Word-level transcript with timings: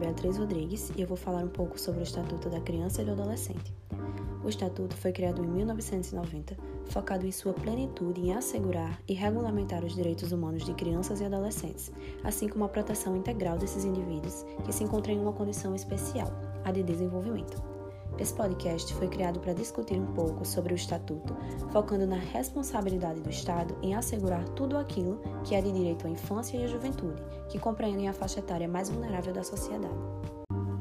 Beatriz 0.00 0.38
Rodrigues 0.38 0.90
e 0.96 1.02
eu 1.02 1.06
vou 1.06 1.16
falar 1.16 1.44
um 1.44 1.48
pouco 1.48 1.78
sobre 1.78 2.00
o 2.00 2.02
Estatuto 2.02 2.48
da 2.48 2.58
Criança 2.58 3.02
e 3.02 3.04
do 3.04 3.12
Adolescente. 3.12 3.74
O 4.42 4.48
Estatuto 4.48 4.96
foi 4.96 5.12
criado 5.12 5.44
em 5.44 5.46
1990, 5.46 6.56
focado 6.86 7.26
em 7.26 7.30
sua 7.30 7.52
plenitude 7.52 8.22
em 8.22 8.32
assegurar 8.32 8.98
e 9.06 9.12
regulamentar 9.12 9.84
os 9.84 9.94
direitos 9.94 10.32
humanos 10.32 10.64
de 10.64 10.72
crianças 10.72 11.20
e 11.20 11.26
adolescentes, 11.26 11.92
assim 12.24 12.48
como 12.48 12.64
a 12.64 12.68
proteção 12.68 13.14
integral 13.14 13.58
desses 13.58 13.84
indivíduos 13.84 14.46
que 14.64 14.72
se 14.72 14.84
encontram 14.84 15.14
em 15.14 15.20
uma 15.20 15.34
condição 15.34 15.74
especial, 15.74 16.32
a 16.64 16.72
de 16.72 16.82
desenvolvimento. 16.82 17.79
Esse 18.20 18.34
podcast 18.34 18.92
foi 18.92 19.08
criado 19.08 19.40
para 19.40 19.54
discutir 19.54 19.98
um 19.98 20.12
pouco 20.12 20.44
sobre 20.44 20.74
o 20.74 20.76
Estatuto, 20.76 21.34
focando 21.72 22.06
na 22.06 22.16
responsabilidade 22.16 23.22
do 23.22 23.30
Estado 23.30 23.74
em 23.82 23.94
assegurar 23.94 24.46
tudo 24.50 24.76
aquilo 24.76 25.22
que 25.42 25.54
é 25.54 25.62
de 25.62 25.72
direito 25.72 26.06
à 26.06 26.10
infância 26.10 26.58
e 26.58 26.64
à 26.64 26.66
juventude, 26.66 27.22
que 27.48 27.58
compreendem 27.58 28.08
a 28.08 28.12
faixa 28.12 28.40
etária 28.40 28.68
mais 28.68 28.90
vulnerável 28.90 29.32
da 29.32 29.42
sociedade. 29.42 29.98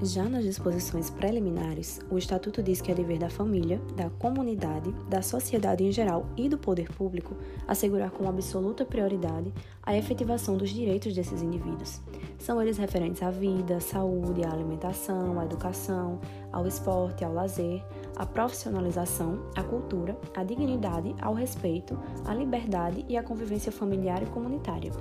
Já 0.01 0.29
nas 0.29 0.45
disposições 0.45 1.09
preliminares, 1.09 1.99
o 2.09 2.17
Estatuto 2.17 2.63
diz 2.63 2.79
que 2.79 2.89
é 2.89 2.95
dever 2.95 3.19
da 3.19 3.29
família, 3.29 3.81
da 3.97 4.09
comunidade, 4.11 4.93
da 5.09 5.21
sociedade 5.21 5.83
em 5.83 5.91
geral 5.91 6.25
e 6.37 6.47
do 6.47 6.57
poder 6.57 6.89
público 6.93 7.35
assegurar 7.67 8.09
com 8.09 8.25
absoluta 8.29 8.85
prioridade 8.85 9.51
a 9.83 9.97
efetivação 9.97 10.55
dos 10.55 10.69
direitos 10.69 11.13
desses 11.13 11.41
indivíduos. 11.41 11.99
São 12.37 12.61
eles 12.61 12.77
referentes 12.77 13.21
à 13.21 13.29
vida, 13.29 13.75
à 13.75 13.79
saúde, 13.81 14.45
à 14.45 14.53
alimentação, 14.53 15.37
à 15.37 15.43
educação, 15.43 16.21
ao 16.49 16.65
esporte, 16.65 17.25
ao 17.25 17.33
lazer, 17.33 17.83
à 18.15 18.25
profissionalização, 18.25 19.49
à 19.53 19.63
cultura, 19.63 20.17
à 20.33 20.45
dignidade, 20.45 21.13
ao 21.21 21.33
respeito, 21.33 21.99
à 22.23 22.33
liberdade 22.33 23.03
e 23.09 23.17
à 23.17 23.23
convivência 23.23 23.69
familiar 23.69 24.23
e 24.23 24.27
comunitária. 24.27 24.93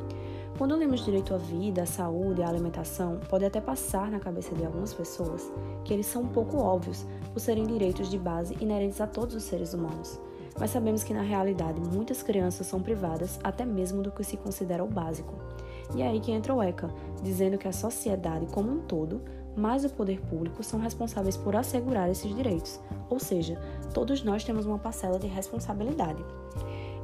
Quando 0.58 0.74
lemos 0.74 1.04
direito 1.04 1.32
à 1.32 1.36
vida, 1.36 1.84
à 1.84 1.86
saúde, 1.86 2.42
à 2.42 2.48
alimentação, 2.48 3.20
pode 3.28 3.44
até 3.44 3.60
passar 3.60 4.10
na 4.10 4.18
cabeça 4.18 4.52
de 4.56 4.66
algumas 4.66 4.92
pessoas 4.92 5.52
que 5.84 5.94
eles 5.94 6.06
são 6.06 6.22
um 6.22 6.28
pouco 6.28 6.56
óbvios 6.56 7.06
por 7.32 7.38
serem 7.38 7.64
direitos 7.64 8.10
de 8.10 8.18
base 8.18 8.56
inerentes 8.60 9.00
a 9.00 9.06
todos 9.06 9.36
os 9.36 9.44
seres 9.44 9.72
humanos. 9.72 10.18
Mas 10.58 10.70
sabemos 10.70 11.04
que 11.04 11.14
na 11.14 11.22
realidade 11.22 11.80
muitas 11.80 12.24
crianças 12.24 12.66
são 12.66 12.82
privadas 12.82 13.38
até 13.44 13.64
mesmo 13.64 14.02
do 14.02 14.10
que 14.10 14.24
se 14.24 14.36
considera 14.36 14.82
o 14.82 14.88
básico. 14.88 15.32
E 15.94 16.02
é 16.02 16.08
aí 16.08 16.18
que 16.18 16.32
entra 16.32 16.52
o 16.52 16.60
ECA, 16.60 16.92
dizendo 17.22 17.56
que 17.56 17.68
a 17.68 17.72
sociedade 17.72 18.46
como 18.46 18.68
um 18.72 18.80
todo, 18.80 19.22
mais 19.56 19.84
o 19.84 19.90
poder 19.90 20.20
público, 20.22 20.64
são 20.64 20.80
responsáveis 20.80 21.36
por 21.36 21.54
assegurar 21.54 22.10
esses 22.10 22.34
direitos, 22.34 22.80
ou 23.08 23.20
seja, 23.20 23.60
todos 23.94 24.24
nós 24.24 24.42
temos 24.42 24.66
uma 24.66 24.78
parcela 24.78 25.20
de 25.20 25.28
responsabilidade. 25.28 26.24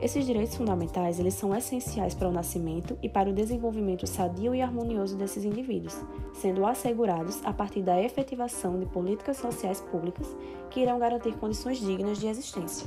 Esses 0.05 0.27
direitos 0.27 0.55
fundamentais, 0.55 1.19
eles 1.19 1.33
são 1.33 1.57
essenciais 1.57 2.15
para 2.15 2.29
o 2.29 2.31
nascimento 2.31 2.95
e 3.03 3.09
para 3.09 3.31
o 3.31 3.33
desenvolvimento 3.33 4.07
sadio 4.07 4.55
e 4.55 4.61
harmonioso 4.61 5.17
desses 5.17 5.47
indivíduos, 5.47 5.97
sendo 6.35 6.67
assegurados 6.67 7.41
a 7.43 7.55
partir 7.55 7.81
da 7.81 7.99
efetivação 7.99 8.79
de 8.79 8.85
políticas 8.85 9.39
sociais 9.39 9.81
públicas 9.81 10.37
que 10.69 10.81
irão 10.81 10.99
garantir 10.99 11.33
condições 11.39 11.79
dignas 11.79 12.19
de 12.19 12.27
existência. 12.27 12.87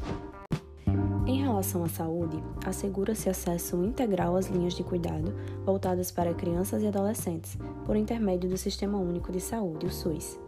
Em 1.25 1.41
relação 1.41 1.83
à 1.83 1.89
saúde, 1.89 2.37
assegura-se 2.63 3.27
acesso 3.27 3.83
integral 3.83 4.35
às 4.35 4.45
linhas 4.45 4.75
de 4.75 4.83
cuidado 4.83 5.33
voltadas 5.65 6.11
para 6.11 6.35
crianças 6.35 6.83
e 6.83 6.87
adolescentes, 6.87 7.57
por 7.83 7.95
intermédio 7.95 8.47
do 8.47 8.59
Sistema 8.59 8.99
Único 8.99 9.31
de 9.31 9.41
Saúde, 9.41 9.87
o 9.87 9.91
SUS. 9.91 10.39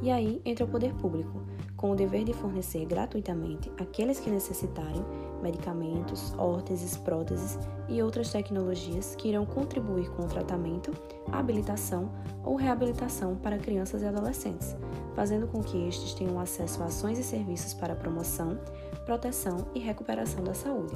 E 0.00 0.10
aí 0.10 0.40
entra 0.42 0.64
o 0.64 0.68
poder 0.68 0.94
público, 0.94 1.42
com 1.84 1.90
o 1.90 1.94
dever 1.94 2.24
de 2.24 2.32
fornecer 2.32 2.86
gratuitamente 2.86 3.70
àqueles 3.76 4.18
que 4.18 4.30
necessitarem 4.30 5.04
medicamentos, 5.42 6.32
órteses, 6.38 6.96
próteses 6.96 7.58
e 7.90 8.00
outras 8.00 8.32
tecnologias 8.32 9.14
que 9.14 9.28
irão 9.28 9.44
contribuir 9.44 10.08
com 10.12 10.22
o 10.22 10.26
tratamento, 10.26 10.90
habilitação 11.30 12.10
ou 12.42 12.56
reabilitação 12.56 13.36
para 13.36 13.58
crianças 13.58 14.00
e 14.00 14.06
adolescentes, 14.06 14.74
fazendo 15.14 15.46
com 15.46 15.62
que 15.62 15.76
estes 15.86 16.14
tenham 16.14 16.40
acesso 16.40 16.82
a 16.82 16.86
ações 16.86 17.18
e 17.18 17.22
serviços 17.22 17.74
para 17.74 17.94
promoção, 17.94 18.58
proteção 19.04 19.66
e 19.74 19.78
recuperação 19.78 20.42
da 20.42 20.54
saúde. 20.54 20.94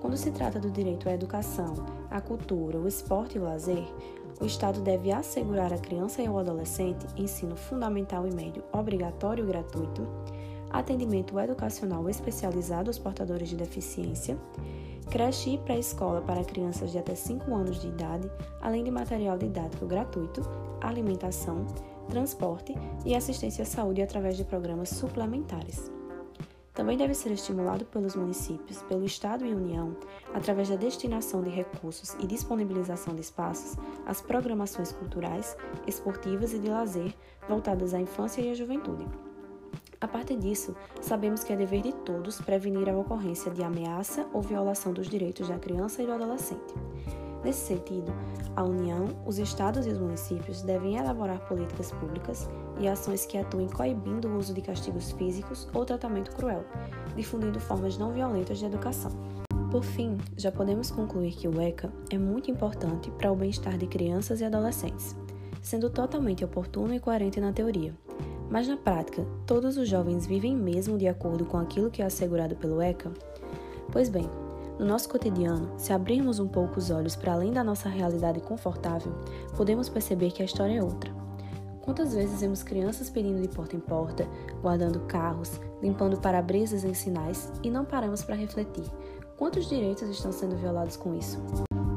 Quando 0.00 0.16
se 0.16 0.30
trata 0.30 0.60
do 0.60 0.70
direito 0.70 1.08
à 1.08 1.12
educação, 1.12 1.74
à 2.08 2.20
cultura, 2.20 2.78
o 2.78 2.86
esporte 2.86 3.36
e 3.36 3.40
o 3.40 3.42
lazer, 3.42 3.84
o 4.40 4.44
Estado 4.44 4.80
deve 4.80 5.10
assegurar 5.10 5.72
à 5.72 5.78
criança 5.78 6.22
e 6.22 6.26
ao 6.26 6.38
adolescente 6.38 7.06
ensino 7.16 7.56
fundamental 7.56 8.26
e 8.26 8.34
médio 8.34 8.62
obrigatório 8.72 9.44
e 9.44 9.46
gratuito, 9.46 10.06
atendimento 10.70 11.38
educacional 11.38 12.08
especializado 12.08 12.88
aos 12.88 12.98
portadores 12.98 13.48
de 13.48 13.56
deficiência, 13.56 14.38
creche 15.10 15.54
e 15.54 15.58
pré-escola 15.58 16.20
para 16.20 16.44
crianças 16.44 16.92
de 16.92 16.98
até 16.98 17.14
5 17.14 17.52
anos 17.54 17.80
de 17.80 17.88
idade, 17.88 18.30
além 18.60 18.84
de 18.84 18.90
material 18.90 19.38
didático 19.38 19.86
gratuito, 19.86 20.42
alimentação, 20.80 21.66
transporte 22.08 22.74
e 23.04 23.14
assistência 23.14 23.62
à 23.62 23.66
saúde 23.66 24.02
através 24.02 24.36
de 24.36 24.44
programas 24.44 24.90
suplementares. 24.90 25.97
Também 26.78 26.96
deve 26.96 27.12
ser 27.12 27.32
estimulado 27.32 27.84
pelos 27.86 28.14
municípios, 28.14 28.80
pelo 28.82 29.04
Estado 29.04 29.44
e 29.44 29.52
União, 29.52 29.96
através 30.32 30.68
da 30.68 30.76
destinação 30.76 31.42
de 31.42 31.50
recursos 31.50 32.14
e 32.20 32.26
disponibilização 32.26 33.16
de 33.16 33.20
espaços, 33.20 33.76
as 34.06 34.20
programações 34.20 34.92
culturais, 34.92 35.56
esportivas 35.88 36.52
e 36.52 36.58
de 36.60 36.68
lazer 36.68 37.12
voltadas 37.48 37.94
à 37.94 38.00
infância 38.00 38.40
e 38.40 38.52
à 38.52 38.54
juventude. 38.54 39.04
A 40.00 40.06
partir 40.06 40.36
disso, 40.36 40.76
sabemos 41.00 41.42
que 41.42 41.52
é 41.52 41.56
dever 41.56 41.82
de 41.82 41.92
todos 41.92 42.40
prevenir 42.40 42.88
a 42.88 42.96
ocorrência 42.96 43.50
de 43.50 43.64
ameaça 43.64 44.28
ou 44.32 44.40
violação 44.40 44.92
dos 44.92 45.08
direitos 45.08 45.48
da 45.48 45.58
criança 45.58 46.00
e 46.00 46.06
do 46.06 46.12
adolescente. 46.12 46.74
Nesse 47.44 47.66
sentido, 47.66 48.12
a 48.56 48.64
União, 48.64 49.06
os 49.24 49.38
estados 49.38 49.86
e 49.86 49.90
os 49.90 49.98
municípios 49.98 50.62
devem 50.62 50.96
elaborar 50.96 51.38
políticas 51.46 51.92
públicas 51.92 52.48
e 52.80 52.88
ações 52.88 53.24
que 53.24 53.38
atuem 53.38 53.68
coibindo 53.68 54.28
o 54.28 54.36
uso 54.36 54.52
de 54.52 54.60
castigos 54.60 55.12
físicos 55.12 55.68
ou 55.72 55.84
tratamento 55.84 56.34
cruel, 56.34 56.64
difundindo 57.14 57.60
formas 57.60 57.96
não 57.96 58.12
violentas 58.12 58.58
de 58.58 58.66
educação. 58.66 59.12
Por 59.70 59.84
fim, 59.84 60.16
já 60.36 60.50
podemos 60.50 60.90
concluir 60.90 61.32
que 61.32 61.46
o 61.46 61.60
ECA 61.60 61.92
é 62.10 62.18
muito 62.18 62.50
importante 62.50 63.10
para 63.12 63.30
o 63.30 63.36
bem-estar 63.36 63.76
de 63.76 63.86
crianças 63.86 64.40
e 64.40 64.44
adolescentes, 64.44 65.14
sendo 65.60 65.90
totalmente 65.90 66.44
oportuno 66.44 66.94
e 66.94 67.00
coerente 67.00 67.40
na 67.40 67.52
teoria. 67.52 67.94
Mas 68.50 68.66
na 68.66 68.78
prática, 68.78 69.26
todos 69.46 69.76
os 69.76 69.86
jovens 69.86 70.26
vivem 70.26 70.56
mesmo 70.56 70.96
de 70.96 71.06
acordo 71.06 71.44
com 71.44 71.58
aquilo 71.58 71.90
que 71.90 72.00
é 72.00 72.06
assegurado 72.06 72.56
pelo 72.56 72.80
ECA? 72.80 73.12
Pois 73.92 74.08
bem, 74.08 74.28
no 74.78 74.86
nosso 74.86 75.08
cotidiano, 75.08 75.72
se 75.76 75.92
abrirmos 75.92 76.38
um 76.38 76.46
pouco 76.46 76.78
os 76.78 76.90
olhos 76.90 77.16
para 77.16 77.32
além 77.32 77.52
da 77.52 77.64
nossa 77.64 77.88
realidade 77.88 78.40
confortável, 78.40 79.12
podemos 79.56 79.88
perceber 79.88 80.30
que 80.30 80.40
a 80.40 80.44
história 80.44 80.78
é 80.78 80.82
outra. 80.82 81.12
Quantas 81.82 82.14
vezes 82.14 82.42
vemos 82.42 82.62
crianças 82.62 83.10
pedindo 83.10 83.40
de 83.40 83.48
porta 83.48 83.74
em 83.74 83.80
porta, 83.80 84.28
guardando 84.60 85.00
carros, 85.00 85.60
limpando 85.82 86.20
para-brisas 86.20 86.84
em 86.84 86.94
sinais 86.94 87.50
e 87.62 87.70
não 87.70 87.84
paramos 87.84 88.22
para 88.22 88.36
refletir 88.36 88.84
quantos 89.36 89.68
direitos 89.68 90.08
estão 90.08 90.30
sendo 90.30 90.56
violados 90.56 90.96
com 90.96 91.14
isso? 91.14 91.42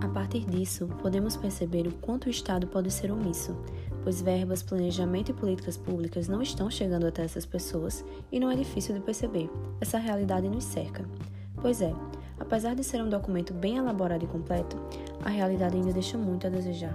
A 0.02 0.08
partir 0.08 0.46
disso, 0.46 0.88
podemos 1.02 1.36
perceber 1.36 1.88
o 1.88 1.91
quanto 1.94 2.28
o 2.28 2.30
Estado 2.30 2.68
pode 2.68 2.90
ser 2.90 3.12
omisso, 3.12 3.56
pois 4.03 4.22
verbas, 4.22 4.64
planejamento 4.64 5.31
e 5.31 5.34
políticas 5.34 5.78
públicas 5.78 6.28
não 6.28 6.41
estão 6.41 6.70
chegando 6.70 7.06
até 7.06 7.24
essas 7.24 7.46
pessoas 7.46 8.03
e 8.31 8.40
não 8.40 8.50
é 8.50 8.56
difícil 8.56 8.96
de 8.96 9.02
perceber. 9.02 9.50
Essa 9.80 9.97
realidade 9.97 10.50
nos 10.50 10.64
cerca. 10.64 11.03
Pois 11.62 11.81
é, 11.81 11.94
apesar 12.41 12.75
de 12.75 12.84
ser 12.84 13.02
um 13.02 13.09
documento 13.09 13.53
bem 13.53 13.78
elaborado 13.78 14.25
e 14.25 14.28
completo, 14.28 14.75
a 15.24 15.29
realidade 15.29 15.78
ainda 15.78 15.94
deixa 15.94 16.18
muito 16.18 16.47
a 16.47 16.50
desejar. 16.50 16.94